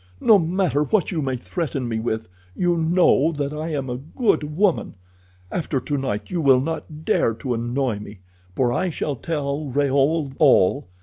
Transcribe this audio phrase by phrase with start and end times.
[0.19, 4.41] No matter what you may threaten me with, you know that I am a good
[4.57, 4.95] woman.
[5.51, 8.21] After tonight you will not dare to annoy me,
[8.55, 10.87] for I shall tell Raoul all.